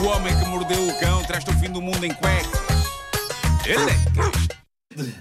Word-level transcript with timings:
O 0.00 0.06
homem 0.08 0.38
que 0.38 0.44
mordeu 0.46 0.88
o 0.88 1.00
cão 1.00 1.22
traz-te 1.24 1.50
o 1.50 1.58
fim 1.58 1.70
do 1.70 1.80
mundo 1.80 2.04
em 2.04 2.12
cuecas. 2.12 2.60
Ele 3.64 3.90
é 3.90 5.16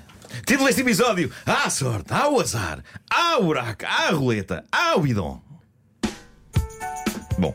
Título 0.46 0.68
deste 0.68 0.82
episódio: 0.82 1.32
Há 1.46 1.70
sorte, 1.70 2.14
há 2.14 2.30
o 2.30 2.40
azar, 2.40 2.84
há 3.10 3.38
o 3.40 3.46
buraco, 3.46 3.86
há 3.86 4.10
a 4.10 4.12
roleta, 4.12 4.64
há 4.72 4.96
o 4.96 5.02
bidon. 5.02 5.42
Bom, 7.38 7.54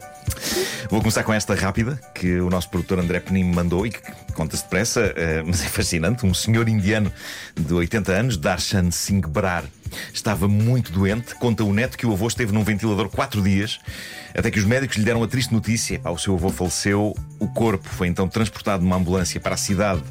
vou 0.89 1.01
começar 1.01 1.23
com 1.23 1.33
esta 1.33 1.55
rápida 1.55 2.01
que 2.15 2.41
o 2.41 2.51
nosso 2.51 2.69
produtor 2.69 2.99
André 2.99 3.21
Penin 3.21 3.45
me 3.45 3.55
mandou 3.55 3.87
e 3.87 3.91
que 3.91 4.01
conta-se 4.35 4.63
depressa, 4.63 5.13
eh, 5.17 5.43
mas 5.45 5.63
é 5.65 5.69
fascinante. 5.69 6.27
Um 6.27 6.35
senhor 6.35 6.69
indiano 6.69 7.13
de 7.55 7.73
80 7.73 8.13
anos, 8.13 8.37
Darshan 8.37 8.91
Singh 8.91 9.27
Brar, 9.27 9.65
estava 10.13 10.49
muito 10.49 10.93
doente. 10.93 11.35
Conta 11.37 11.65
o 11.65 11.73
neto 11.73 11.97
que 11.97 12.07
o 12.07 12.13
avô 12.13 12.27
esteve 12.27 12.53
num 12.53 12.65
ventilador 12.65 13.09
quatro 13.09 13.43
dias, 13.43 13.79
até 14.35 14.51
que 14.51 14.59
os 14.59 14.65
médicos 14.65 14.97
lhe 14.97 15.05
deram 15.05 15.23
a 15.23 15.29
triste 15.29 15.53
notícia: 15.53 16.01
o 16.05 16.19
seu 16.19 16.35
avô 16.35 16.51
faleceu. 16.51 17.15
O 17.39 17.49
corpo 17.49 17.89
foi 17.89 18.09
então 18.09 18.29
transportado 18.29 18.83
numa 18.83 18.97
ambulância 18.97 19.41
para 19.41 19.55
a 19.55 19.59
cidade 19.59 20.03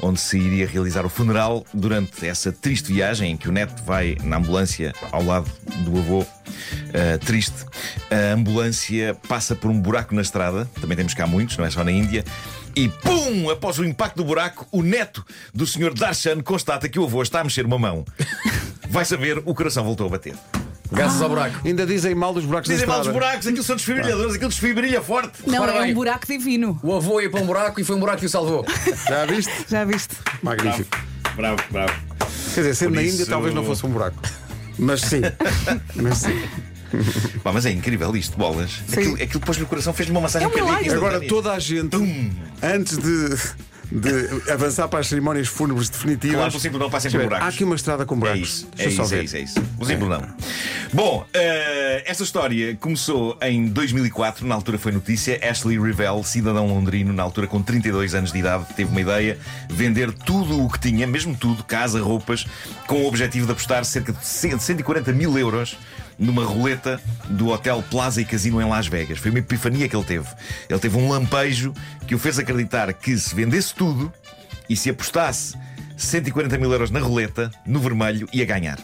onde 0.00 0.20
se 0.20 0.38
iria 0.38 0.66
realizar 0.66 1.04
o 1.04 1.08
funeral. 1.08 1.66
Durante 1.72 2.26
essa 2.26 2.52
triste 2.52 2.92
viagem 2.92 3.32
em 3.32 3.36
que 3.36 3.48
o 3.48 3.52
neto 3.52 3.82
vai 3.84 4.16
na 4.22 4.36
ambulância 4.36 4.92
ao 5.10 5.24
lado 5.24 5.50
do 5.84 5.98
avô, 5.98 6.24
eh, 6.96 7.18
triste, 7.18 7.54
a 8.10 8.32
ambulância 8.34 9.14
passa 9.28 9.54
por 9.54 9.70
um 9.70 9.78
buraco 9.80 10.14
na 10.14 10.22
estrada. 10.22 10.68
Também 10.80 10.96
temos 10.96 11.12
cá 11.14 11.26
muitos, 11.26 11.56
não 11.58 11.64
é 11.66 11.70
só 11.70 11.84
na 11.84 11.92
Índia. 11.92 12.24
E 12.74 12.88
pum! 12.88 13.48
Após 13.50 13.78
o 13.78 13.84
impacto 13.84 14.16
do 14.16 14.24
buraco, 14.24 14.66
o 14.72 14.82
neto 14.82 15.24
do 15.54 15.66
Sr. 15.66 15.94
Darshan 15.94 16.40
constata 16.42 16.88
que 16.88 16.98
o 16.98 17.04
avô 17.04 17.22
está 17.22 17.40
a 17.40 17.44
mexer 17.44 17.64
uma 17.66 17.78
mão. 17.78 18.04
Vai 18.90 19.04
saber, 19.04 19.38
o 19.44 19.54
coração 19.54 19.84
voltou 19.84 20.06
a 20.06 20.10
bater. 20.10 20.34
Graças 20.92 21.20
ao 21.20 21.28
buraco. 21.28 21.66
Ainda 21.66 21.84
dizem 21.84 22.14
mal 22.14 22.32
dos 22.32 22.44
buracos 22.44 22.68
Dizem 22.68 22.86
da 22.86 22.92
mal 22.92 23.00
dos 23.00 23.08
estrada. 23.08 23.26
buracos, 23.26 23.46
aquilo 23.48 23.64
são 23.64 23.74
desfibrilhadores, 23.76 24.34
aquilo 24.34 24.48
desfibrilha 24.50 25.02
forte. 25.02 25.32
Não, 25.46 25.54
Repara 25.60 25.78
é 25.78 25.82
bem. 25.82 25.90
um 25.92 25.94
buraco 25.94 26.26
divino. 26.26 26.78
O 26.82 26.94
avô 26.94 27.20
ia 27.20 27.28
para 27.28 27.40
um 27.42 27.46
buraco 27.46 27.80
e 27.80 27.84
foi 27.84 27.96
um 27.96 27.98
buraco 28.00 28.20
que 28.20 28.26
o 28.26 28.28
salvou. 28.28 28.64
Já 29.08 29.26
viste? 29.26 29.52
Já 29.68 29.84
viste? 29.84 30.14
Magnífico. 30.42 30.96
Bravo, 31.34 31.60
bravo. 31.70 31.92
Quer 32.54 32.60
dizer, 32.60 32.74
sendo 32.76 32.90
Por 32.90 32.96
na 32.96 33.02
isso- 33.02 33.14
Índia 33.14 33.26
talvez 33.26 33.52
não 33.54 33.64
fosse 33.64 33.84
um 33.84 33.90
buraco. 33.90 34.16
Mas 34.78 35.00
sim. 35.00 35.22
Mas 35.96 36.18
sim. 36.18 36.40
Pá, 37.42 37.52
mas 37.52 37.66
é 37.66 37.70
incrível 37.70 38.14
isto, 38.16 38.36
bolas. 38.36 38.82
Aquilo, 38.92 39.14
aquilo 39.14 39.40
depois 39.40 39.58
no 39.58 39.66
coração 39.66 39.92
fez-me 39.92 40.14
uma 40.14 40.22
massagem 40.22 40.46
É 40.46 40.50
um 40.50 40.54
milagre. 40.54 40.74
cardíaca 40.84 40.96
Agora 40.96 41.20
toda 41.20 41.52
a 41.52 41.58
gente, 41.58 41.96
antes 42.62 42.96
de, 42.98 43.36
de 43.90 44.50
avançar 44.50 44.88
para 44.88 45.00
as 45.00 45.06
cerimónias 45.08 45.48
fúnebres 45.48 45.88
definitivas. 45.88 46.36
Claro, 46.36 46.50
pelo 46.50 46.60
simples 46.62 46.80
não 46.80 46.90
passem 46.90 47.10
por 47.10 47.18
Deixa 47.18 47.24
eu 47.26 47.28
ver, 47.30 47.34
buracos. 47.36 47.46
Há 47.46 47.54
aqui 47.56 47.64
uma 47.64 47.74
estrada 47.76 48.04
com 48.06 48.14
É 48.14 48.18
buracos. 48.18 48.40
isso, 48.48 48.68
é 48.72 48.76
Deixa 48.84 48.90
eu 48.90 48.96
só 48.96 49.02
isso, 49.04 49.14
é 49.14 49.22
isso, 49.24 49.36
é 49.36 49.40
isso. 49.40 49.62
O 49.78 49.84
simples 49.84 50.08
não. 50.08 50.22
Bom, 50.92 51.26
eh, 51.34 52.02
esta 52.06 52.22
história 52.22 52.76
começou 52.76 53.36
em 53.42 53.66
2004, 53.66 54.46
na 54.46 54.54
altura 54.54 54.78
foi 54.78 54.92
notícia. 54.92 55.38
Ashley 55.42 55.78
Revell, 55.78 56.22
cidadão 56.24 56.66
londrino, 56.66 57.12
na 57.12 57.22
altura 57.22 57.46
com 57.46 57.60
32 57.60 58.14
anos 58.14 58.32
de 58.32 58.38
idade, 58.38 58.66
teve 58.74 58.90
uma 58.90 59.00
ideia: 59.00 59.38
vender 59.68 60.12
tudo 60.12 60.64
o 60.64 60.70
que 60.70 60.78
tinha, 60.80 61.06
mesmo 61.06 61.36
tudo, 61.36 61.62
casa, 61.64 62.00
roupas, 62.00 62.46
com 62.86 63.02
o 63.02 63.06
objetivo 63.06 63.46
de 63.46 63.52
apostar 63.52 63.84
cerca 63.84 64.12
de 64.12 64.24
140 64.24 65.12
mil 65.12 65.36
euros 65.38 65.76
numa 66.18 66.44
roleta 66.44 67.00
do 67.28 67.48
Hotel 67.48 67.82
Plaza 67.90 68.20
e 68.20 68.24
Casino 68.24 68.60
em 68.60 68.68
Las 68.68 68.86
Vegas. 68.86 69.18
Foi 69.18 69.30
uma 69.30 69.40
epifania 69.40 69.88
que 69.88 69.96
ele 69.96 70.04
teve. 70.04 70.28
Ele 70.68 70.78
teve 70.78 70.96
um 70.96 71.08
lampejo 71.08 71.72
que 72.06 72.14
o 72.14 72.18
fez 72.18 72.38
acreditar 72.38 72.92
que 72.92 73.16
se 73.16 73.34
vendesse 73.34 73.74
tudo 73.74 74.12
e 74.68 74.76
se 74.76 74.90
apostasse 74.90 75.56
140 75.96 76.58
mil 76.58 76.72
euros 76.72 76.90
na 76.90 77.00
roleta, 77.00 77.50
no 77.66 77.80
vermelho, 77.80 78.28
ia 78.32 78.44
ganhar. 78.44 78.78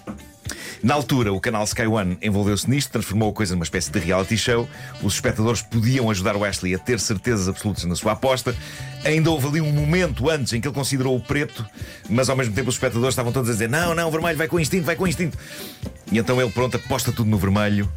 Na 0.83 0.95
altura, 0.95 1.33
o 1.33 1.41
canal 1.41 1.63
Sky 1.63 1.87
One 1.87 2.19
envolveu-se 2.21 2.69
nisto, 2.69 2.91
transformou 2.91 3.31
a 3.31 3.33
coisa 3.33 3.55
numa 3.55 3.63
espécie 3.63 3.91
de 3.93 4.01
reality 4.01 4.37
show. 4.37 4.69
Os 5.01 5.15
espectadores 5.15 5.63
podiam 5.63 6.11
ajudar 6.11 6.35
o 6.35 6.45
Ashley 6.45 6.75
a 6.75 6.79
ter 6.79 6.99
certezas 6.99 7.49
absolutas 7.49 7.85
na 7.85 7.95
sua 7.95 8.13
aposta. 8.13 8.55
Ainda 9.05 9.31
houve 9.31 9.47
ali 9.47 9.61
um 9.61 9.71
momento 9.71 10.29
antes 10.29 10.53
em 10.53 10.61
que 10.61 10.67
ele 10.67 10.75
considerou 10.75 11.17
o 11.17 11.21
preto, 11.21 11.65
mas 12.11 12.29
ao 12.29 12.37
mesmo 12.37 12.53
tempo 12.53 12.69
os 12.69 12.75
espectadores 12.75 13.13
estavam 13.13 13.31
todos 13.31 13.49
a 13.49 13.53
dizer: 13.53 13.69
Não, 13.69 13.95
não, 13.95 14.09
o 14.09 14.11
vermelho 14.11 14.37
vai 14.37 14.49
com 14.49 14.59
instinto, 14.59 14.85
vai 14.85 14.97
com 14.97 15.07
instinto. 15.07 15.39
E 16.11 16.19
então 16.19 16.41
ele, 16.41 16.51
pronto, 16.51 16.77
aposta 16.77 17.13
tudo 17.13 17.31
no 17.31 17.39
vermelho, 17.39 17.89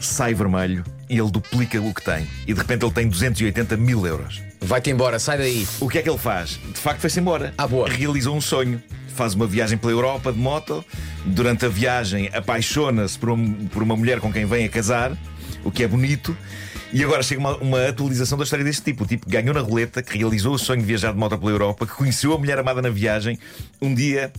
sai 0.00 0.34
vermelho 0.34 0.84
e 1.08 1.18
ele 1.18 1.30
duplica 1.30 1.80
o 1.80 1.94
que 1.94 2.02
tem. 2.02 2.26
E 2.46 2.52
de 2.52 2.58
repente 2.58 2.84
ele 2.84 2.92
tem 2.92 3.08
280 3.08 3.76
mil 3.76 4.04
euros. 4.06 4.42
Vai-te 4.60 4.90
embora, 4.90 5.18
sai 5.18 5.38
daí. 5.38 5.66
O 5.80 5.88
que 5.88 5.98
é 5.98 6.02
que 6.02 6.10
ele 6.10 6.18
faz? 6.18 6.58
De 6.72 6.80
facto, 6.80 7.00
foi-se 7.00 7.20
embora. 7.20 7.54
Ah, 7.56 7.66
boa. 7.66 7.88
Realizou 7.88 8.34
um 8.34 8.40
sonho. 8.40 8.82
Faz 9.14 9.34
uma 9.34 9.46
viagem 9.46 9.78
pela 9.78 9.92
Europa 9.92 10.32
de 10.32 10.38
moto. 10.38 10.84
Durante 11.24 11.64
a 11.64 11.68
viagem, 11.68 12.28
apaixona-se 12.34 13.18
por, 13.18 13.30
um- 13.30 13.66
por 13.68 13.82
uma 13.82 13.96
mulher 13.96 14.20
com 14.20 14.32
quem 14.32 14.44
vem 14.44 14.64
a 14.64 14.68
casar, 14.68 15.16
o 15.64 15.70
que 15.70 15.82
é 15.82 15.88
bonito. 15.88 16.36
E 16.92 17.02
agora 17.02 17.22
chega 17.22 17.40
uma, 17.40 17.56
uma 17.56 17.88
atualização 17.88 18.36
da 18.38 18.44
história 18.44 18.64
deste 18.64 18.82
tipo. 18.82 19.04
O 19.04 19.06
tipo 19.06 19.28
ganhou 19.28 19.52
na 19.54 19.60
roleta, 19.60 20.02
que 20.02 20.16
realizou 20.18 20.54
o 20.54 20.58
sonho 20.58 20.80
de 20.80 20.86
viajar 20.86 21.12
de 21.12 21.18
moto 21.18 21.36
pela 21.38 21.50
Europa, 21.50 21.86
que 21.86 21.92
conheceu 21.94 22.32
a 22.32 22.38
mulher 22.38 22.58
amada 22.58 22.80
na 22.82 22.90
viagem. 22.90 23.38
Um 23.82 23.94
dia 23.94 24.32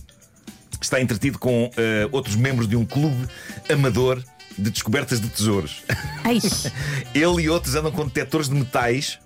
está 0.80 1.00
entretido 1.00 1.38
com 1.38 1.70
eh, 1.76 2.08
outros 2.12 2.36
membros 2.36 2.68
de 2.68 2.76
um 2.76 2.84
clube 2.84 3.26
amador 3.70 4.22
de 4.58 4.70
descobertas 4.70 5.20
de 5.20 5.28
tesouros. 5.28 5.82
Ele 7.14 7.42
e 7.42 7.48
outros 7.50 7.74
andam 7.74 7.92
com 7.92 8.04
detectores 8.06 8.48
de 8.48 8.54
metais 8.54 9.18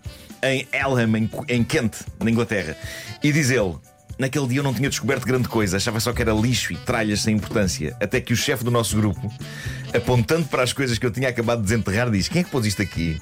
em 0.43 0.67
Elham, 0.73 1.17
em, 1.17 1.31
em 1.49 1.63
Kent, 1.63 1.99
na 2.19 2.31
Inglaterra. 2.31 2.77
E 3.23 3.31
diz 3.33 3.51
ele: 3.51 3.75
Naquele 4.21 4.47
dia 4.49 4.59
eu 4.59 4.63
não 4.63 4.75
tinha 4.75 4.91
descoberto 4.91 5.25
grande 5.25 5.49
coisa, 5.49 5.79
achava 5.79 5.99
só 5.99 6.13
que 6.13 6.21
era 6.21 6.31
lixo 6.31 6.75
e 6.75 6.77
tralhas 6.77 7.23
sem 7.23 7.37
importância. 7.37 7.97
Até 7.99 8.21
que 8.21 8.35
o 8.35 8.37
chefe 8.37 8.63
do 8.63 8.71
nosso 8.71 8.95
grupo, 8.95 9.33
apontando 9.95 10.47
para 10.47 10.63
as 10.63 10.75
coisas 10.75 10.99
que 10.99 11.07
eu 11.07 11.11
tinha 11.11 11.27
acabado 11.27 11.61
de 11.61 11.69
desenterrar, 11.69 12.11
diz: 12.11 12.29
Quem 12.29 12.43
é 12.43 12.45
que 12.45 12.51
pôs 12.51 12.67
isto 12.67 12.83
aqui? 12.83 13.19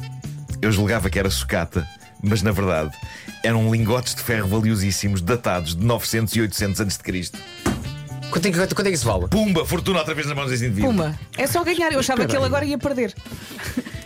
Eu 0.60 0.72
julgava 0.72 1.08
que 1.08 1.16
era 1.16 1.30
sucata, 1.30 1.86
mas 2.20 2.42
na 2.42 2.50
verdade 2.50 2.90
eram 3.44 3.70
lingotes 3.70 4.12
de 4.12 4.22
ferro 4.22 4.48
valiosíssimos 4.48 5.22
datados 5.22 5.76
de 5.76 5.86
900 5.86 6.34
e 6.34 6.40
800 6.40 6.80
a.C. 6.80 7.30
Quanto 8.32 8.46
é, 8.46 8.50
que, 8.50 8.58
quanto 8.58 8.86
é 8.86 8.90
que 8.90 8.96
isso 8.96 9.06
vale? 9.06 9.28
Pumba, 9.28 9.64
fortuna 9.64 10.00
outra 10.00 10.14
vez 10.14 10.26
nas 10.26 10.34
mãos 10.34 10.50
desse 10.50 10.66
indivíduo. 10.66 10.90
puma. 10.90 11.16
É 11.36 11.46
só 11.46 11.62
ganhar. 11.62 11.92
Eu 11.92 12.00
achava 12.00 12.26
que 12.26 12.34
ele 12.34 12.44
agora 12.44 12.64
ia 12.64 12.76
perder. 12.76 13.14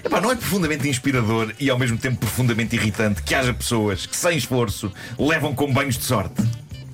Epá, 0.04 0.20
não 0.20 0.30
é 0.30 0.36
profundamente 0.36 0.86
inspirador 0.86 1.54
e 1.58 1.70
ao 1.70 1.78
mesmo 1.78 1.96
tempo 1.96 2.18
profundamente 2.18 2.76
irritante 2.76 3.22
que 3.22 3.34
haja 3.34 3.54
pessoas 3.54 4.04
que, 4.04 4.14
sem 4.14 4.36
esforço, 4.36 4.92
levam 5.18 5.54
com 5.54 5.72
banhos 5.72 5.96
de 5.96 6.04
sorte. 6.04 6.42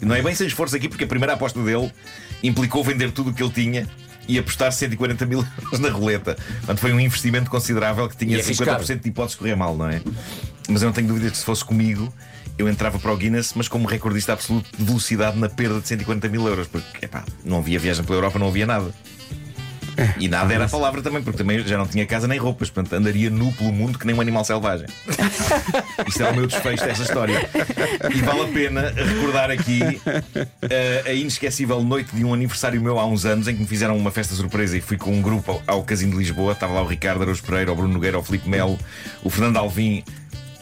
Não 0.00 0.14
é 0.14 0.22
bem 0.22 0.34
sem 0.34 0.46
esforço 0.46 0.76
aqui, 0.76 0.88
porque 0.88 1.04
a 1.04 1.06
primeira 1.06 1.34
aposta 1.34 1.62
dele 1.62 1.92
implicou 2.42 2.82
vender 2.84 3.10
tudo 3.10 3.30
o 3.30 3.34
que 3.34 3.42
ele 3.42 3.52
tinha 3.52 3.86
e 4.28 4.38
apostar 4.38 4.70
140 4.70 5.26
mil 5.26 5.44
euros 5.62 5.80
na 5.80 5.88
roleta. 5.88 6.36
Portanto, 6.58 6.78
foi 6.78 6.92
um 6.92 7.00
investimento 7.00 7.50
considerável 7.50 8.08
que 8.08 8.16
tinha 8.16 8.36
E 8.36 8.40
arriscado. 8.40 8.84
50% 8.84 9.00
de 9.02 9.08
hipótese 9.08 9.34
de 9.34 9.38
correr 9.38 9.56
mal, 9.56 9.76
não 9.76 9.88
é? 9.88 10.00
Mas 10.68 10.82
eu 10.82 10.86
não 10.86 10.92
tenho 10.92 11.08
dúvidas 11.08 11.32
que 11.32 11.38
se 11.38 11.44
fosse 11.44 11.64
comigo, 11.64 12.12
eu 12.58 12.68
entrava 12.68 12.98
para 12.98 13.12
o 13.12 13.16
Guinness, 13.16 13.52
mas 13.54 13.68
como 13.68 13.88
recordista 13.88 14.32
absoluto 14.34 14.68
de 14.76 14.84
velocidade 14.84 15.38
na 15.38 15.48
perda 15.48 15.80
de 15.80 15.88
140 15.88 16.28
mil 16.28 16.46
euros, 16.46 16.66
porque 16.66 17.04
epá, 17.06 17.24
não 17.44 17.58
havia 17.58 17.78
viagem 17.78 18.04
pela 18.04 18.18
Europa, 18.18 18.38
não 18.38 18.48
havia 18.48 18.66
nada. 18.66 18.92
E 20.18 20.28
nada 20.28 20.52
era 20.52 20.64
a 20.64 20.68
palavra 20.68 21.02
também, 21.02 21.22
porque 21.22 21.38
também 21.38 21.58
já 21.66 21.76
não 21.76 21.86
tinha 21.86 22.06
casa 22.06 22.28
nem 22.28 22.38
roupas, 22.38 22.70
portanto 22.70 22.92
andaria 22.94 23.30
nu 23.30 23.52
pelo 23.52 23.72
mundo 23.72 23.98
que 23.98 24.06
nem 24.06 24.14
um 24.14 24.20
animal 24.20 24.44
selvagem. 24.44 24.86
Isto 26.06 26.22
é 26.22 26.30
o 26.30 26.36
meu 26.36 26.46
desfecho 26.46 26.84
desta 26.84 27.02
história. 27.02 27.48
E 28.14 28.20
vale 28.22 28.42
a 28.42 28.48
pena 28.48 28.90
recordar 28.90 29.50
aqui 29.50 29.80
eh, 30.62 31.02
a 31.06 31.12
inesquecível 31.12 31.82
noite 31.82 32.14
de 32.14 32.24
um 32.24 32.32
aniversário 32.32 32.80
meu 32.80 32.98
há 32.98 33.06
uns 33.06 33.24
anos 33.24 33.48
em 33.48 33.54
que 33.54 33.60
me 33.60 33.66
fizeram 33.66 33.96
uma 33.96 34.10
festa 34.10 34.34
surpresa 34.34 34.76
e 34.76 34.80
fui 34.80 34.96
com 34.96 35.12
um 35.12 35.22
grupo 35.22 35.62
ao, 35.66 35.78
ao 35.78 35.82
Casino 35.82 36.12
de 36.12 36.18
Lisboa. 36.18 36.52
Estava 36.52 36.74
lá 36.74 36.82
o 36.82 36.86
Ricardo 36.86 37.22
Araújo 37.22 37.42
Pereira, 37.42 37.72
o 37.72 37.76
Bruno 37.76 37.94
Nogueira, 37.94 38.18
o 38.18 38.22
Filipe 38.22 38.48
Melo, 38.48 38.78
o 39.22 39.30
Fernando 39.30 39.56
Alvim 39.56 40.04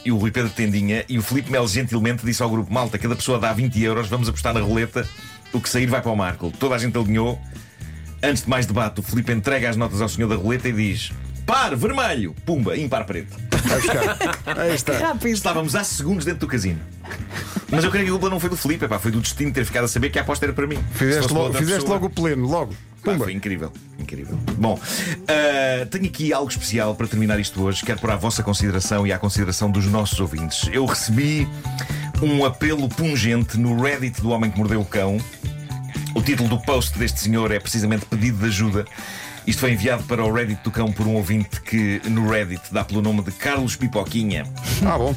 e 0.04 0.12
o 0.12 0.16
Rui 0.16 0.30
Pedro 0.30 0.50
Tendinha. 0.50 1.04
E 1.08 1.18
o 1.18 1.22
Filipe 1.22 1.50
Melo 1.50 1.68
gentilmente 1.68 2.24
disse 2.24 2.42
ao 2.42 2.48
grupo: 2.48 2.72
Malta, 2.72 2.98
cada 2.98 3.16
pessoa 3.16 3.38
dá 3.38 3.52
20 3.52 3.82
euros, 3.82 4.08
vamos 4.08 4.28
apostar 4.28 4.54
na 4.54 4.60
roleta, 4.60 5.06
o 5.52 5.60
que 5.60 5.68
sair 5.68 5.86
vai 5.86 6.00
para 6.00 6.12
o 6.12 6.16
Marco. 6.16 6.52
Toda 6.58 6.74
a 6.74 6.78
gente 6.78 6.96
alinhou. 6.96 7.40
Antes 8.26 8.42
de 8.42 8.50
mais 8.50 8.66
debate, 8.66 8.98
o 8.98 9.02
Filipe 9.02 9.32
entrega 9.32 9.70
as 9.70 9.76
notas 9.76 10.00
ao 10.00 10.08
senhor 10.08 10.28
da 10.28 10.34
roleta 10.34 10.68
e 10.68 10.72
diz: 10.72 11.12
Par, 11.46 11.76
vermelho, 11.76 12.34
pumba, 12.44 12.76
impar 12.76 13.04
preto. 13.04 13.36
Vai 13.50 13.80
buscar. 13.80 14.18
Aí 14.58 14.74
está. 14.74 14.98
Rápido. 14.98 15.32
Estávamos 15.32 15.76
há 15.76 15.84
segundos 15.84 16.24
dentro 16.24 16.40
do 16.40 16.48
casino. 16.48 16.80
Mas 17.70 17.84
eu 17.84 17.90
creio 17.90 18.06
que 18.06 18.10
a 18.10 18.12
culpa 18.14 18.28
não 18.28 18.40
foi 18.40 18.50
do 18.50 18.56
Filipe, 18.56 18.84
epá, 18.84 18.98
foi 18.98 19.12
do 19.12 19.20
destino 19.20 19.52
ter 19.52 19.64
ficado 19.64 19.84
a 19.84 19.88
saber 19.88 20.10
que 20.10 20.18
a 20.18 20.22
aposta 20.22 20.44
era 20.44 20.52
para 20.52 20.66
mim. 20.66 20.78
Fizeste, 20.92 21.32
para 21.32 21.42
logo, 21.42 21.54
fizeste 21.54 21.88
logo 21.88 22.06
o 22.06 22.10
pleno, 22.10 22.46
logo. 22.46 22.72
Pá, 23.04 23.12
Pumba. 23.12 23.24
foi 23.24 23.32
incrível, 23.32 23.72
incrível. 23.98 24.36
Bom, 24.58 24.78
ah, 25.28 25.86
tenho 25.86 26.06
aqui 26.06 26.32
algo 26.32 26.50
especial 26.50 26.96
para 26.96 27.06
terminar 27.06 27.38
isto 27.38 27.62
hoje. 27.62 27.84
Quero 27.84 28.00
pôr 28.00 28.10
à 28.10 28.16
vossa 28.16 28.42
consideração 28.42 29.06
e 29.06 29.12
à 29.12 29.18
consideração 29.18 29.70
dos 29.70 29.86
nossos 29.86 30.18
ouvintes. 30.18 30.68
Eu 30.72 30.84
recebi 30.84 31.46
um 32.22 32.44
apelo 32.44 32.88
pungente 32.88 33.58
no 33.58 33.80
Reddit 33.80 34.20
do 34.20 34.30
Homem 34.30 34.50
que 34.50 34.58
Mordeu 34.58 34.80
o 34.80 34.84
Cão. 34.84 35.18
O 36.16 36.22
título 36.22 36.48
do 36.48 36.58
post 36.58 36.98
deste 36.98 37.20
senhor 37.20 37.52
é 37.52 37.60
precisamente 37.60 38.06
pedido 38.06 38.38
de 38.38 38.46
ajuda. 38.46 38.86
Isto 39.46 39.60
foi 39.60 39.72
enviado 39.72 40.02
para 40.04 40.24
o 40.24 40.32
Reddit 40.32 40.62
do 40.64 40.70
Cão 40.70 40.90
por 40.90 41.06
um 41.06 41.14
ouvinte 41.14 41.60
que 41.60 42.00
no 42.06 42.30
Reddit 42.30 42.62
dá 42.72 42.82
pelo 42.82 43.02
nome 43.02 43.20
de 43.22 43.32
Carlos 43.32 43.76
Pipoquinha. 43.76 44.46
Ah, 44.82 44.96
bom. 44.96 45.14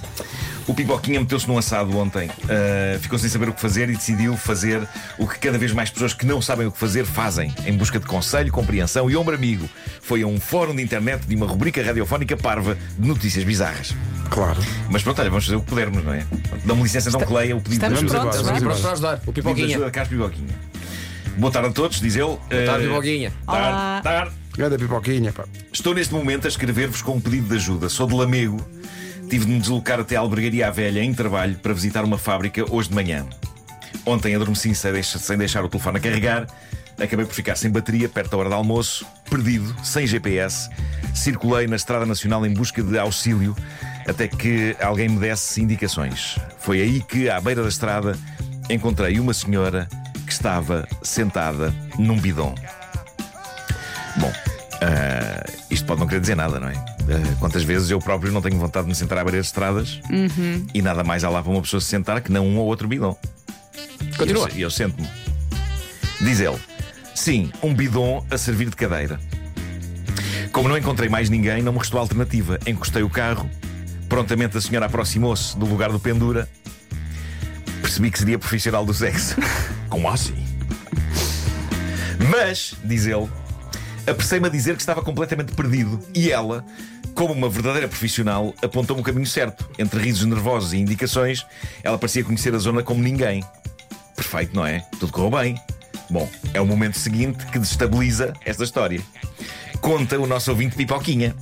O 0.68 0.74
Pipoquinha 0.74 1.22
meteu-se 1.22 1.48
num 1.48 1.58
assado 1.58 1.98
ontem, 1.98 2.28
uh, 2.28 3.00
ficou 3.00 3.18
sem 3.18 3.30
saber 3.30 3.48
o 3.48 3.54
que 3.54 3.62
fazer 3.62 3.90
e 3.90 3.96
decidiu 3.96 4.36
fazer 4.36 4.86
o 5.18 5.26
que 5.26 5.40
cada 5.40 5.58
vez 5.58 5.72
mais 5.72 5.90
pessoas 5.90 6.14
que 6.14 6.26
não 6.26 6.42
sabem 6.42 6.68
o 6.68 6.72
que 6.72 6.78
fazer 6.78 7.06
fazem, 7.06 7.56
em 7.66 7.78
busca 7.78 7.98
de 7.98 8.06
conselho, 8.06 8.52
compreensão 8.52 9.10
e 9.10 9.16
ombro 9.16 9.34
amigo. 9.34 9.70
Foi 10.02 10.22
a 10.22 10.28
um 10.28 10.38
fórum 10.38 10.76
de 10.76 10.84
internet 10.84 11.26
de 11.26 11.34
uma 11.34 11.48
rubrica 11.48 11.82
radiofónica 11.82 12.36
parva 12.36 12.78
de 12.98 13.08
notícias 13.08 13.46
bizarras. 13.46 13.96
Claro. 14.30 14.62
Mas 14.90 15.02
pronto, 15.02 15.22
olha, 15.22 15.30
vamos 15.30 15.46
fazer 15.46 15.56
o 15.56 15.62
que 15.62 15.68
pudermos, 15.68 16.04
não 16.04 16.14
é? 16.14 16.26
Dá-me 16.66 16.84
licença, 16.84 17.10
não 17.10 17.22
que 17.22 17.34
leia 17.34 17.56
o 17.56 17.62
pedido 17.62 17.86
Estamos 17.86 18.00
de 18.00 18.06
ajuda. 18.06 18.20
prontos, 18.20 18.40
é? 18.40 18.44
vamos 18.44 18.60
Pronto 18.60 18.82
para 18.82 18.92
ajudar. 18.92 19.14
O 19.16 19.18
Pedido 19.18 19.34
de 19.34 19.42
Pipoquinha. 19.42 19.76
ajuda, 19.78 19.92
Carlos 19.92 20.10
Pipoquinha. 20.10 20.69
Boa 21.40 21.54
tarde 21.54 21.70
a 21.70 21.72
todos, 21.72 22.02
diz 22.02 22.18
ele. 22.18 22.26
Boa 22.26 22.66
Tarde, 22.66 22.86
Pipoquinha. 22.86 23.34
Olá. 23.48 24.02
Tarde. 24.04 24.36
Grande 24.58 24.78
pipoquinha, 24.78 25.32
pá. 25.32 25.46
Estou 25.72 25.94
neste 25.94 26.14
momento 26.14 26.44
a 26.44 26.48
escrever-vos 26.50 27.02
com 27.02 27.14
um 27.14 27.22
pedido 27.22 27.48
de 27.48 27.56
ajuda. 27.56 27.88
Sou 27.88 28.06
de 28.06 28.14
Lamego. 28.14 28.60
Tive 29.30 29.46
de 29.46 29.52
me 29.52 29.60
deslocar 29.60 30.02
até 30.02 30.18
a 30.18 30.20
Albergaria 30.20 30.68
à 30.68 30.70
Velha 30.70 31.02
em 31.02 31.14
trabalho 31.14 31.58
para 31.60 31.74
visitar 31.74 32.04
uma 32.04 32.18
fábrica 32.18 32.66
hoje 32.70 32.90
de 32.90 32.96
manhã. 32.96 33.26
Ontem 34.06 34.36
adormeci 34.36 34.76
sem 34.76 34.92
deixar, 34.92 35.18
sem 35.18 35.38
deixar 35.38 35.64
o 35.64 35.70
telefone 35.70 35.98
a 35.98 36.02
carregar. 36.02 36.46
Acabei 37.02 37.26
por 37.26 37.34
ficar 37.34 37.56
sem 37.56 37.72
bateria 37.72 38.10
perto 38.10 38.32
da 38.32 38.38
hora 38.38 38.50
do 38.50 38.56
almoço, 38.56 39.06
perdido, 39.30 39.74
sem 39.82 40.06
GPS. 40.06 40.70
Circulei 41.16 41.68
na 41.68 41.78
Estrada 41.78 42.06
Nacional 42.06 42.46
em 42.46 42.54
busca 42.54 42.84
de 42.84 43.00
auxílio 43.00 43.56
até 44.06 44.28
que 44.28 44.76
alguém 44.82 45.08
me 45.08 45.20
desse 45.20 45.62
indicações. 45.62 46.38
Foi 46.58 46.82
aí 46.82 47.02
que, 47.02 47.30
à 47.30 47.40
beira 47.40 47.64
da 47.64 47.70
estrada, 47.70 48.18
encontrei 48.70 49.22
uma 49.22 49.34
senhora 49.34 49.88
que 50.30 50.34
estava 50.34 50.88
sentada 51.02 51.74
num 51.98 52.20
bidon. 52.20 52.54
Bom, 54.18 54.32
ah, 54.80 55.44
isto 55.72 55.88
pode 55.88 56.00
não 56.00 56.08
querer 56.08 56.22
dizer 56.22 56.36
nada, 56.36 56.60
não 56.60 56.70
é? 56.70 56.74
Ah, 56.74 57.36
quantas 57.40 57.64
vezes 57.64 57.90
eu 57.90 57.98
próprio 57.98 58.32
não 58.32 58.40
tenho 58.40 58.60
vontade 58.60 58.86
de 58.86 58.90
me 58.90 58.96
sentar 58.96 59.18
à 59.18 59.24
beira 59.24 59.42
de 59.42 59.48
estradas 59.48 60.00
e 60.72 60.84
nada 60.84 61.04
mais 61.04 61.24
há 61.24 61.30
lá 61.30 61.42
para 61.42 61.52
uma 61.52 61.62
pessoa 61.64 61.82
se 61.82 61.88
sentar 61.88 62.22
que 62.22 62.32
não 62.32 62.46
um 62.46 62.60
ou 62.60 62.68
outro 62.68 62.88
bidon. 62.88 63.18
Continua. 64.18 64.50
E 64.52 64.62
eu, 64.62 64.68
eu 64.68 64.70
sento-me. 64.70 65.10
Diz 66.22 66.40
ele: 66.40 66.60
Sim, 67.16 67.52
um 67.64 67.74
bidon 67.74 68.24
a 68.30 68.38
servir 68.38 68.70
de 68.70 68.76
cadeira. 68.76 69.20
Como 70.52 70.70
não 70.70 70.78
encontrei 70.78 71.10
mais 71.10 71.28
ninguém, 71.28 71.64
não 71.64 71.74
me 71.74 71.80
restou 71.80 72.00
alternativa. 72.00 72.60
Encostei 72.68 73.02
o 73.02 73.10
carro. 73.10 73.50
Prontamente 74.08 74.58
a 74.58 74.62
senhora 74.62 74.86
aproximou-se 74.86 75.58
do 75.58 75.66
lugar 75.66 75.92
do 75.92 76.00
pendura. 76.00 76.48
Percebi 77.82 78.12
que 78.12 78.20
seria 78.20 78.38
profissional 78.38 78.86
do 78.86 78.94
sexo. 78.94 79.36
Como 79.90 80.08
assim? 80.10 80.46
Mas, 82.30 82.76
diz 82.84 83.06
ele, 83.06 83.28
apressei-me 84.06 84.48
a 84.48 84.50
dizer 84.50 84.76
que 84.76 84.82
estava 84.82 85.02
completamente 85.02 85.54
perdido 85.54 86.00
e 86.14 86.32
ela, 86.32 86.64
como 87.16 87.34
uma 87.34 87.50
verdadeira 87.50 87.88
profissional, 87.88 88.54
apontou-me 88.62 89.02
o 89.02 89.06
caminho 89.06 89.26
certo. 89.26 89.68
Entre 89.80 90.00
risos 90.00 90.26
nervosos 90.26 90.74
e 90.74 90.78
indicações, 90.78 91.46
ela 91.84 91.98
parecia 91.98 92.24
conhecer 92.24 92.54
a 92.54 92.60
zona 92.60 92.84
como 92.84 93.02
ninguém. 93.02 93.44
Perfeito, 94.16 94.56
não 94.56 94.66
é? 94.66 94.80
Tudo 95.00 95.12
correu 95.12 95.32
bem. 95.32 95.62
Bom, 96.10 96.30
é 96.54 96.62
o 96.62 96.66
momento 96.66 96.98
seguinte 96.98 97.46
que 97.48 97.58
desestabiliza 97.58 98.34
esta 98.46 98.64
história. 98.64 99.02
Conta 99.82 100.20
o 100.20 100.28
nosso 100.28 100.52
ouvinte 100.52 100.76
Pipoquinha. 100.76 101.36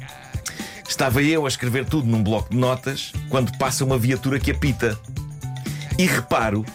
Estava 0.87 1.21
eu 1.21 1.45
a 1.45 1.49
escrever 1.49 1.85
tudo 1.85 2.07
num 2.07 2.23
bloco 2.23 2.49
de 2.49 2.57
notas 2.57 3.11
quando 3.29 3.57
passa 3.57 3.83
uma 3.83 3.97
viatura 3.97 4.39
que 4.39 4.51
apita. 4.51 4.97
E 5.97 6.05
reparo 6.05 6.65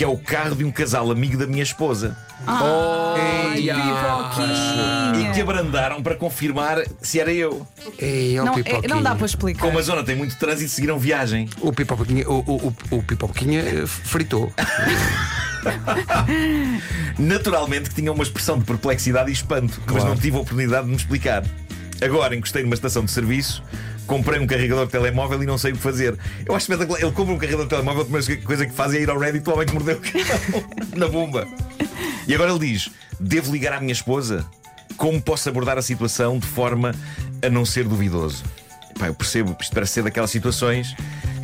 que 0.00 0.04
é 0.04 0.08
o 0.08 0.16
carro 0.16 0.56
de 0.56 0.64
um 0.64 0.72
casal 0.72 1.10
amigo 1.10 1.36
da 1.36 1.46
minha 1.46 1.62
esposa. 1.62 2.16
Ai, 2.46 3.58
Eia. 3.58 3.74
E 3.74 3.76
pipoquinha. 3.76 5.32
que 5.34 5.40
abrandaram 5.42 6.02
para 6.02 6.14
confirmar 6.14 6.78
se 7.02 7.20
era 7.20 7.30
eu. 7.30 7.66
Ei, 7.98 8.40
ó 8.40 8.44
Não, 8.46 8.54
é- 8.54 8.88
não 8.88 9.02
dá 9.02 9.14
para 9.14 9.26
explicar. 9.26 9.60
Como 9.60 9.78
a 9.78 9.82
zona 9.82 10.02
tem 10.02 10.16
muito 10.16 10.34
trânsito, 10.38 10.70
seguiram 10.70 10.98
viagem. 10.98 11.50
O 11.60 11.70
pipoquinha, 11.70 12.26
o, 12.26 12.38
o, 12.38 12.74
o, 12.90 12.96
o 12.96 13.02
pipoquinha 13.02 13.60
eh, 13.60 13.86
fritou. 13.86 14.50
Naturalmente 17.18 17.90
que 17.90 17.96
tinha 17.96 18.10
uma 18.10 18.22
expressão 18.22 18.58
de 18.58 18.64
perplexidade 18.64 19.28
e 19.28 19.34
espanto, 19.34 19.82
mas 19.86 20.02
não 20.02 20.16
tive 20.16 20.38
a 20.38 20.40
oportunidade 20.40 20.84
de 20.84 20.90
me 20.92 20.96
explicar. 20.96 21.44
Agora 22.02 22.34
encostei 22.34 22.62
numa 22.62 22.74
estação 22.74 23.04
de 23.04 23.10
serviço, 23.10 23.62
comprei 24.10 24.40
um 24.40 24.46
carregador 24.46 24.86
de 24.86 24.90
telemóvel 24.90 25.40
e 25.40 25.46
não 25.46 25.56
sei 25.56 25.70
o 25.70 25.76
que 25.76 25.80
fazer. 25.80 26.18
Eu 26.44 26.56
acho 26.56 26.64
espetacular. 26.64 27.00
Ele 27.00 27.12
compra 27.12 27.32
um 27.32 27.38
carregador 27.38 27.66
de 27.66 27.70
telemóvel, 27.70 28.02
a 28.02 28.44
coisa 28.44 28.66
que 28.66 28.72
faz 28.72 28.92
é 28.92 29.00
ir 29.00 29.08
ao 29.08 29.16
Reddit 29.16 29.48
o 29.48 29.52
homem 29.52 29.64
que 29.64 29.72
mordeu 29.72 30.00
na 30.96 31.06
bomba. 31.06 31.46
E 32.26 32.34
agora 32.34 32.50
ele 32.50 32.58
diz: 32.58 32.90
devo 33.20 33.52
ligar 33.52 33.74
à 33.74 33.80
minha 33.80 33.92
esposa? 33.92 34.44
Como 34.96 35.22
posso 35.22 35.48
abordar 35.48 35.78
a 35.78 35.82
situação 35.82 36.40
de 36.40 36.46
forma 36.46 36.92
a 37.40 37.48
não 37.48 37.64
ser 37.64 37.84
duvidoso? 37.84 38.42
Pá, 38.98 39.06
eu 39.06 39.14
percebo, 39.14 39.56
isto 39.60 39.72
parece 39.72 39.92
ser 39.92 40.02
daquelas 40.02 40.30
situações 40.32 40.96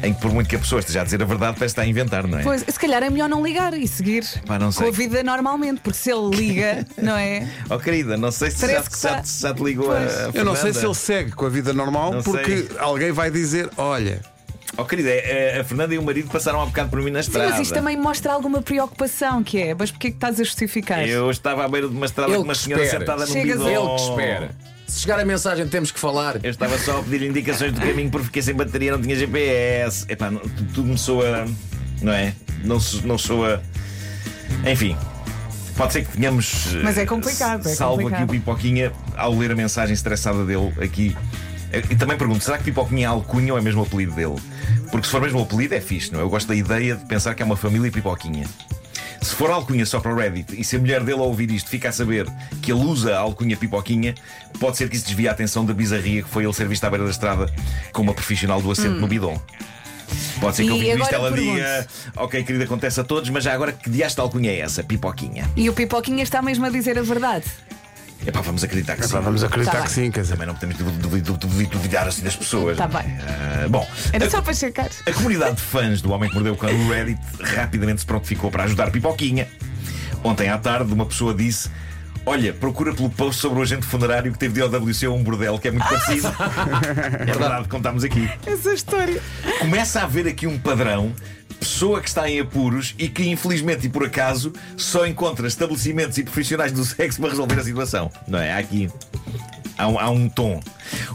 em 0.02 0.12
que, 0.14 0.20
por 0.20 0.30
muito 0.32 0.48
que 0.48 0.56
a 0.56 0.58
pessoa 0.58 0.80
esteja 0.80 1.00
a 1.00 1.04
dizer 1.04 1.20
a 1.22 1.24
verdade, 1.24 1.54
parece 1.58 1.72
estar 1.72 1.82
a 1.82 1.86
inventar, 1.86 2.26
não 2.26 2.38
é? 2.38 2.42
Pois, 2.42 2.62
se 2.68 2.78
calhar 2.78 3.02
é 3.02 3.08
melhor 3.10 3.28
não 3.28 3.42
ligar 3.44 3.72
e 3.74 3.88
seguir 3.88 4.24
Pá, 4.46 4.58
não 4.58 4.70
sei. 4.70 4.84
com 4.84 4.88
a 4.88 4.92
vida 4.96 5.22
normalmente, 5.22 5.80
porque 5.80 5.98
se 5.98 6.10
ele 6.12 6.28
liga, 6.36 6.86
não 7.00 7.16
é? 7.16 7.48
Oh 7.70 7.78
querida, 7.78 8.16
não 8.16 8.30
sei 8.30 8.50
se 8.50 8.60
já, 8.66 8.82
que 8.82 8.90
já, 9.00 9.16
tá- 9.16 9.22
já 9.24 9.54
te 9.54 9.62
ligou 9.62 9.86
Pois. 9.86 10.16
a, 10.18 10.26
a 10.26 10.30
Eu 10.34 10.44
não 10.44 10.54
sei 10.54 10.72
Fernanda. 10.72 10.80
se 10.80 10.86
ele 10.86 10.94
segue 10.94 11.32
com 11.32 11.46
a 11.46 11.48
vida 11.48 11.72
normal 11.72 12.12
Não 12.12 12.22
porque 12.22 12.68
alguém 12.78 13.10
vai 13.12 13.30
dizer: 13.30 13.70
olha, 13.76 14.20
Oh 14.78 14.84
querida, 14.84 15.08
é- 15.08 15.58
a 15.60 15.64
Fernanda 15.64 15.94
e 15.94 15.98
o 15.98 16.02
marido 16.02 16.28
passaram 16.30 16.60
há 16.60 16.66
bocado 16.66 16.90
por 16.90 17.00
mim 17.00 17.10
na 17.10 17.22
Sim, 17.22 17.28
estrada. 17.30 17.50
mas 17.52 17.60
isto 17.60 17.72
também 17.72 17.96
mostra 17.96 18.32
alguma 18.32 18.60
preocupação, 18.60 19.42
que 19.42 19.58
é, 19.62 19.74
mas 19.74 19.90
porquê 19.90 20.10
que 20.10 20.16
estás 20.18 20.38
a 20.38 20.44
justificar? 20.44 21.08
Eu 21.08 21.30
estava 21.30 21.64
à 21.64 21.68
beira 21.68 21.88
de 21.88 21.96
uma 21.96 22.04
estrada 22.04 22.30
Ele 22.30 22.38
com 22.38 22.44
uma 22.44 22.54
senhora 22.54 22.82
espera. 22.84 23.00
sentada 23.00 23.24
num 23.26 23.32
Chegas 23.32 23.56
bidon. 23.58 23.68
Ele 23.70 23.94
que 23.96 24.10
espera. 24.10 24.50
Se 24.86 25.00
chegar 25.00 25.18
a 25.18 25.24
mensagem, 25.24 25.66
temos 25.66 25.90
que 25.90 25.98
falar. 25.98 26.36
Eu 26.44 26.50
estava 26.50 26.78
só 26.78 26.98
a 27.00 27.02
pedir 27.02 27.22
indicações 27.22 27.72
do 27.72 27.80
caminho 27.80 28.10
porque 28.10 28.26
fiquei 28.26 28.42
sem 28.42 28.54
bateria, 28.54 28.92
não 28.92 29.02
tinha 29.02 29.16
GPS. 29.16 30.04
Epá, 30.08 30.30
não, 30.30 30.40
tu- 30.40 30.64
tudo 30.74 30.88
me 30.88 30.98
soa. 30.98 31.46
Não 32.00 32.12
é? 32.12 32.34
Não, 32.64 32.78
não 33.04 33.18
soa. 33.18 33.62
Enfim. 34.70 34.96
Pode 35.76 35.92
ser 35.92 36.04
que 36.06 36.16
tenhamos. 36.16 36.74
eh, 36.74 36.80
Mas 36.82 36.96
é 36.96 37.04
complicado, 37.04 37.68
é 37.68 37.74
salvo 37.74 37.96
complicado. 38.02 38.22
aqui 38.22 38.30
o 38.36 38.40
Pipoquinha 38.40 38.92
ao 39.16 39.34
ler 39.36 39.50
a 39.50 39.54
mensagem 39.54 39.92
estressada 39.92 40.44
dele 40.44 40.72
aqui. 40.80 41.14
Eh, 41.72 41.82
E 41.90 41.96
também 41.96 42.16
pergunto: 42.16 42.42
será 42.44 42.56
que 42.56 42.64
Pipoquinha 42.64 43.02
é 43.06 43.10
alcunha 43.10 43.52
ou 43.52 43.58
é 43.58 43.62
mesmo 43.62 43.82
o 43.82 43.84
apelido 43.84 44.12
dele? 44.14 44.36
Porque 44.90 45.04
se 45.06 45.10
for 45.12 45.20
mesmo 45.20 45.40
o 45.40 45.42
apelido 45.42 45.74
é 45.74 45.80
fixe, 45.80 46.12
não 46.12 46.20
é? 46.20 46.22
Eu 46.22 46.30
gosto 46.30 46.46
da 46.48 46.54
ideia 46.54 46.94
de 46.96 47.04
pensar 47.04 47.34
que 47.34 47.42
é 47.42 47.46
uma 47.46 47.56
família 47.56 47.90
Pipoquinha. 47.90 48.46
Se 49.26 49.34
for 49.34 49.50
alcunha 49.50 49.84
só 49.84 49.98
para 49.98 50.12
o 50.12 50.16
Reddit 50.16 50.54
e 50.58 50.62
se 50.62 50.76
a 50.76 50.78
mulher 50.78 51.02
dele 51.02 51.18
ao 51.18 51.26
ouvir 51.26 51.50
isto 51.50 51.68
fica 51.68 51.88
a 51.88 51.92
saber 51.92 52.26
que 52.62 52.70
ele 52.70 52.80
usa 52.84 53.16
a 53.16 53.18
alcunha 53.18 53.56
pipoquinha, 53.56 54.14
pode 54.60 54.76
ser 54.76 54.88
que 54.88 54.94
isso 54.94 55.04
desvie 55.04 55.26
a 55.26 55.32
atenção 55.32 55.66
da 55.66 55.74
bizarria 55.74 56.22
que 56.22 56.28
foi 56.28 56.44
ele 56.44 56.52
ser 56.52 56.68
visto 56.68 56.84
à 56.84 56.90
beira 56.90 57.04
da 57.04 57.10
estrada 57.10 57.52
com 57.92 58.02
uma 58.02 58.14
profissional 58.14 58.62
do 58.62 58.70
assento 58.70 59.00
no 59.00 59.08
bidon. 59.08 59.36
Pode 60.40 60.54
ser 60.54 60.62
que 60.62 60.68
E 60.68 60.72
ouvindo 60.72 61.02
isto 61.02 61.12
ela 61.12 61.32
diga: 61.32 61.88
Ok, 62.14 62.44
querida, 62.44 62.64
acontece 62.66 63.00
a 63.00 63.04
todos, 63.04 63.28
mas 63.30 63.42
já 63.42 63.52
agora 63.52 63.72
que 63.72 63.90
diaste 63.90 64.20
alcunha 64.20 64.48
é 64.52 64.60
essa? 64.60 64.84
Pipoquinha. 64.84 65.50
E 65.56 65.68
o 65.68 65.72
Pipoquinha 65.72 66.22
está 66.22 66.40
mesmo 66.40 66.64
a 66.64 66.70
dizer 66.70 66.96
a 66.96 67.02
verdade. 67.02 67.46
Epá, 68.24 68.40
vamos 68.40 68.64
acreditar 68.64 68.96
que 68.96 69.06
sim. 69.06 69.12
pá, 69.12 69.20
vamos 69.20 69.44
acreditar 69.44 69.72
Tá 69.72 69.78
que 69.82 69.94
bem. 69.94 70.04
sim, 70.06 70.10
quer 70.10 70.20
dizer. 70.22 70.32
Também 70.34 70.46
não 70.48 70.54
podemos 70.54 70.76
duvi- 70.76 71.20
duvi- 71.20 71.38
duvi- 71.38 71.66
duvidar 71.66 72.08
assim 72.08 72.22
das 72.22 72.34
pessoas. 72.34 72.76
Tá 72.76 72.88
não 72.88 72.98
é? 72.98 73.02
bem. 73.02 73.16
Ah, 73.20 73.68
bom, 73.68 73.88
Era 74.12 74.26
a- 74.26 74.30
só 74.30 74.40
para 74.42 74.52
checar. 74.54 74.88
A 75.06 75.12
comunidade 75.12 75.56
de 75.56 75.62
fãs 75.62 76.00
do 76.00 76.10
Homem 76.10 76.28
que 76.28 76.34
Mordeu 76.34 76.54
o 76.54 76.56
Cão 76.56 76.72
no 76.72 76.90
Reddit 76.92 77.20
rapidamente 77.40 78.00
se 78.00 78.06
prontificou 78.06 78.50
para 78.50 78.64
ajudar 78.64 78.90
Pipoquinha. 78.90 79.46
Ontem 80.24 80.48
à 80.48 80.58
tarde, 80.58 80.92
uma 80.92 81.06
pessoa 81.06 81.32
disse: 81.34 81.70
Olha, 82.28 82.52
procura 82.52 82.92
pelo 82.92 83.08
post 83.08 83.40
sobre 83.40 83.60
o 83.60 83.62
agente 83.62 83.86
funerário 83.86 84.32
que 84.32 84.38
teve 84.38 84.54
de 84.54 84.62
OWC 84.62 85.06
a 85.06 85.10
um 85.10 85.22
bordel, 85.22 85.60
que 85.60 85.68
é 85.68 85.70
muito 85.70 85.88
parecido. 85.88 86.26
é 87.20 87.24
verdade, 87.24 87.68
contámos 87.68 88.02
aqui. 88.02 88.28
Essa 88.44 88.74
história. 88.74 89.22
Começa 89.60 90.00
a 90.00 90.02
haver 90.02 90.26
aqui 90.26 90.44
um 90.44 90.58
padrão. 90.58 91.14
Pessoa 91.60 92.00
que 92.00 92.08
está 92.08 92.28
em 92.28 92.40
apuros 92.40 92.96
e 92.98 93.08
que, 93.08 93.28
infelizmente 93.28 93.86
e 93.86 93.88
por 93.88 94.04
acaso, 94.04 94.52
só 94.76 95.06
encontra 95.06 95.46
estabelecimentos 95.46 96.18
e 96.18 96.24
profissionais 96.24 96.72
do 96.72 96.84
sexo 96.84 97.20
para 97.20 97.30
resolver 97.30 97.60
a 97.60 97.64
situação. 97.64 98.10
Não 98.26 98.40
é? 98.40 98.52
Há 98.52 98.58
aqui. 98.58 98.90
Há 99.78 99.86
um, 99.86 99.98
há 99.98 100.10
um 100.10 100.28
tom. 100.28 100.60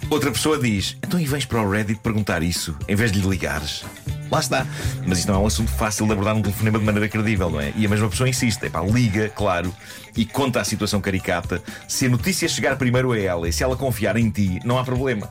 Outra 0.09 0.31
pessoa 0.31 0.57
diz: 0.57 0.95
Então 1.05 1.19
e 1.19 1.25
vens 1.25 1.45
para 1.45 1.61
o 1.61 1.69
Reddit 1.69 1.99
perguntar 2.01 2.41
isso 2.41 2.75
em 2.87 2.95
vez 2.95 3.11
de 3.11 3.19
lhe 3.19 3.27
ligares? 3.27 3.83
Lá 4.31 4.39
está. 4.39 4.65
Mas 5.05 5.19
isto 5.19 5.27
não 5.31 5.39
é 5.41 5.43
um 5.43 5.47
assunto 5.47 5.69
fácil 5.71 6.05
de 6.05 6.13
abordar 6.13 6.33
num 6.33 6.41
telefonema 6.41 6.79
de 6.79 6.85
maneira 6.85 7.09
credível, 7.09 7.49
não 7.49 7.59
é? 7.59 7.73
E 7.75 7.85
a 7.85 7.89
mesma 7.89 8.07
pessoa 8.09 8.29
insiste: 8.29 8.63
epá, 8.65 8.81
liga, 8.81 9.27
claro, 9.29 9.73
e 10.15 10.25
conta 10.25 10.61
a 10.61 10.63
situação 10.63 11.01
caricata. 11.01 11.61
Se 11.87 12.05
a 12.05 12.09
notícia 12.09 12.47
chegar 12.47 12.77
primeiro 12.77 13.11
a 13.11 13.19
ela 13.19 13.49
e 13.49 13.51
se 13.53 13.61
ela 13.63 13.75
confiar 13.75 14.15
em 14.15 14.29
ti, 14.29 14.59
não 14.63 14.79
há 14.79 14.83
problema. 14.85 15.29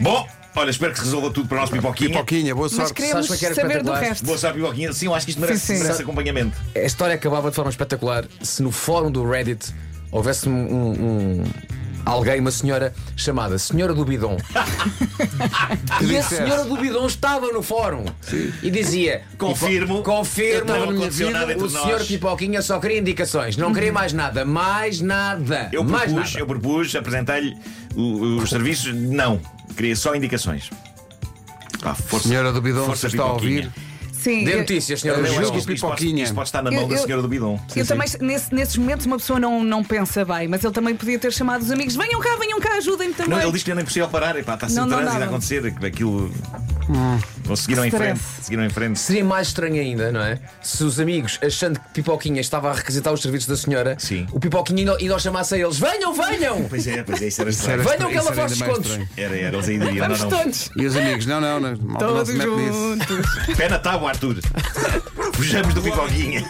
Bom, 0.00 0.26
olha, 0.54 0.70
espero 0.70 0.92
que 0.92 0.98
se 0.98 1.04
resolva 1.04 1.30
tudo 1.30 1.48
para 1.48 1.58
o 1.58 1.60
nosso 1.60 1.72
pipoquinha. 1.72 2.10
Pipoquinha, 2.10 2.54
boa 2.54 2.66
Mas 2.68 2.76
sorte. 2.76 2.94
queremos 2.94 3.26
Sabes 3.26 3.30
o 3.30 3.38
que 3.38 3.46
era 3.46 3.54
saber 3.54 3.82
do 3.82 3.92
resto. 3.92 4.24
Boa 4.24 4.38
sorte, 4.38 4.56
pipoquinha. 4.58 4.92
Sim, 4.92 5.06
eu 5.06 5.14
acho 5.14 5.26
que 5.26 5.30
isto 5.30 5.40
merece, 5.40 5.66
Sim, 5.66 5.76
sim. 5.76 5.82
merece 5.82 6.02
acompanhamento. 6.02 6.56
A 6.74 6.80
história 6.80 7.14
acabava 7.14 7.50
de 7.50 7.56
forma 7.56 7.70
espetacular 7.70 8.24
se 8.42 8.62
no 8.62 8.70
fórum 8.72 9.10
do 9.10 9.28
Reddit 9.28 9.74
houvesse 10.10 10.48
um, 10.48 10.52
um- 10.54 11.44
alguém, 12.06 12.40
uma 12.40 12.50
senhora 12.50 12.94
chamada 13.16 13.58
Senhora 13.58 13.92
do 13.92 14.04
Bidon. 14.04 14.36
e 16.00 16.16
a. 16.16 16.22
Senhora 16.22 16.64
do 16.64 16.76
Bidon 16.76 17.06
estava 17.06 17.48
no 17.52 17.62
fórum 17.62 18.04
e 18.62 18.70
dizia: 18.70 19.22
Confirmo. 19.36 20.02
Confirmo, 20.02 20.66
Não 20.72 20.82
aconteceu 20.84 21.30
nada 21.30 21.52
entre 21.52 21.64
o 21.66 21.70
senhor 21.70 21.98
nós." 21.98 22.06
Pipoquinha 22.08 22.62
só 22.62 22.78
queria 22.78 22.98
indicações, 22.98 23.56
não 23.56 23.72
queria 23.74 23.92
mais 23.92 24.12
nada, 24.12 24.44
mais 24.44 25.00
nada. 25.00 25.68
Eu 25.72 25.82
mais 25.84 26.10
propus, 26.12 26.30
nada. 26.30 26.40
eu 26.40 26.46
propus, 26.46 26.94
apresentei-lhe 26.96 27.56
o- 27.94 28.36
os 28.36 28.48
serviços. 28.50 28.94
Não, 28.94 29.40
queria 29.76 29.96
só 29.96 30.14
indicações. 30.14 30.70
Pá, 31.82 31.94
força, 31.94 32.28
Senhora 32.28 32.52
do 32.52 32.60
Bidon, 32.62 32.86
força 32.86 33.08
se 33.08 33.16
está 33.16 33.24
a 33.24 33.32
ouvir. 33.32 33.64
Pipoquinha. 33.64 33.85
Sim. 34.26 34.44
Notícias, 34.56 35.00
senhora. 35.00 35.20
Eu 35.20 35.26
notícias. 35.26 35.56
Isto, 35.56 35.66
Pipoquinha. 35.68 36.24
isto 36.24 36.34
pode 36.34 36.48
estar 36.48 36.60
na 36.62 36.70
mão 36.70 36.82
Eu- 36.82 36.88
da 36.88 36.96
senhora 36.96 37.22
do 37.22 37.28
bidon. 37.28 37.60
Eu 37.76 37.86
também, 37.86 38.08
nesse- 38.20 38.52
nesses 38.52 38.76
momentos, 38.76 39.06
uma 39.06 39.18
pessoa 39.18 39.38
não, 39.38 39.62
não 39.62 39.84
pensa 39.84 40.24
bem, 40.24 40.48
mas 40.48 40.64
ele 40.64 40.72
também 40.72 40.96
podia 40.96 41.16
ter 41.18 41.32
chamado 41.32 41.62
os 41.62 41.70
amigos: 41.70 41.94
venham 41.94 42.20
cá, 42.20 42.36
venham 42.36 42.58
cá, 42.60 42.76
ajudem-me 42.78 43.14
também. 43.14 43.30
Não, 43.38 43.40
ele 43.40 43.52
diz 43.52 43.62
que 43.62 43.70
não 43.70 43.78
é 43.78 43.82
impossível 43.82 44.08
parar. 44.08 44.36
Epá, 44.36 44.54
está 44.54 44.68
sem 44.68 44.76
Não, 44.78 44.88
trânsito 44.88 45.22
a 45.22 45.24
acontecer. 45.26 45.74
Aquilo. 45.84 46.30
Não 47.48 47.56
seguiram 47.56 47.84
em 47.84 47.90
frente. 47.90 48.20
Seguiram 48.42 48.64
em 48.64 48.70
frente. 48.70 48.98
Seria 48.98 49.24
mais 49.24 49.48
estranho 49.48 49.80
ainda, 49.80 50.12
não 50.12 50.20
é? 50.20 50.38
Se 50.62 50.84
os 50.84 50.98
amigos, 51.00 51.38
achando 51.42 51.78
que 51.78 51.88
Pipoquinha 51.94 52.40
estava 52.40 52.70
a 52.70 52.74
requisitar 52.74 53.12
os 53.12 53.22
serviços 53.22 53.48
da 53.48 53.56
senhora, 53.56 53.96
Sim. 53.98 54.26
o 54.32 54.40
Pipoquinha 54.40 54.80
ainda, 54.80 54.96
ainda 55.00 55.16
os 55.16 55.22
chamasse 55.22 55.54
a 55.54 55.58
eles: 55.58 55.78
venham, 55.78 56.12
venham! 56.12 56.66
Pois 56.68 56.86
é, 56.86 57.02
pois 57.02 57.22
é, 57.22 57.28
isso 57.28 57.40
era 57.40 57.50
estranho. 57.50 57.82
Venham 57.82 58.10
que 58.10 58.16
ela 58.16 58.32
faz 58.32 58.52
ainda 58.52 58.64
descontos. 58.64 58.98
Era, 59.16 59.36
era, 59.36 59.56
eles 59.56 59.66
diriam. 59.66 59.94
Vamos 59.96 60.20
Não, 60.20 60.30
não. 60.30 60.52
E 60.76 60.86
os 60.86 60.96
amigos, 60.96 61.26
não, 61.26 61.40
não, 61.40 61.60
não, 61.60 61.76
Todos 61.98 62.28
juntos. 62.28 63.56
Pé 63.56 63.68
na 63.68 63.78
tábua, 63.78 64.10
Arthur. 64.10 64.36
Fujamos 65.34 65.74
do 65.74 65.82
pipoquinha. 65.82 66.44